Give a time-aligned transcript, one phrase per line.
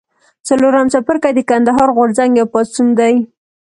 [0.47, 3.13] څلورم څپرکی د کندهار غورځنګ یا پاڅون دی.